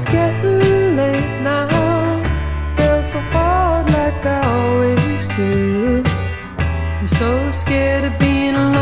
It's 0.00 0.04
getting 0.04 0.94
late 0.96 1.42
now. 1.42 1.66
Feel 2.76 3.02
so 3.02 3.18
hard 3.18 3.90
like 3.90 4.24
I 4.24 4.46
always 4.46 5.26
do. 5.26 6.04
I'm 7.00 7.08
so 7.08 7.50
scared 7.50 8.04
of 8.04 8.16
being 8.20 8.54
alone. 8.54 8.77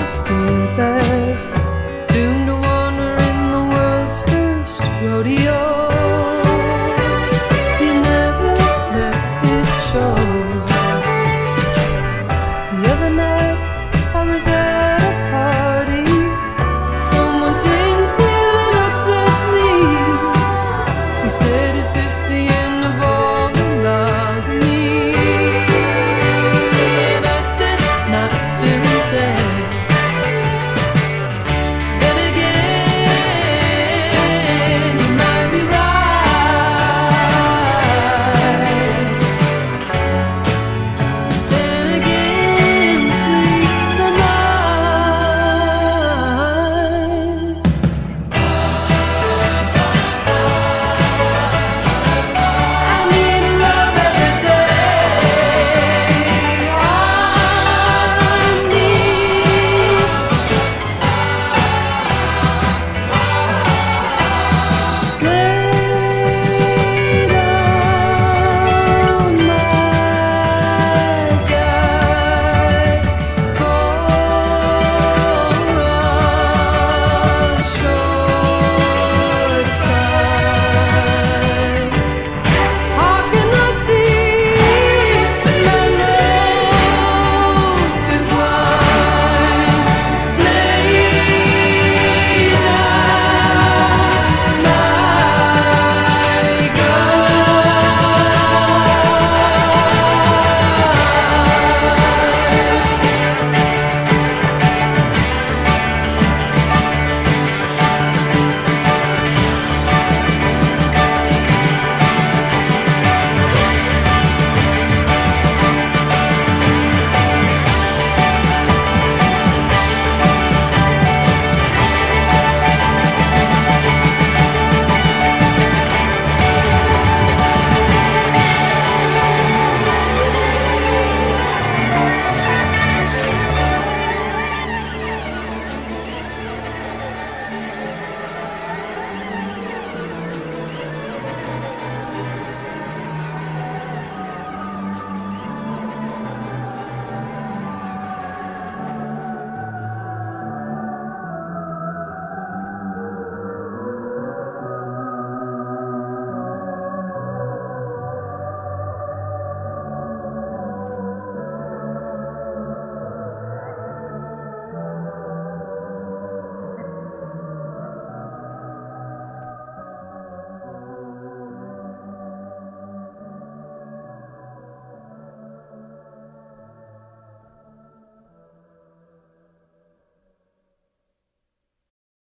whisper 0.00 0.66
back. 0.76 1.49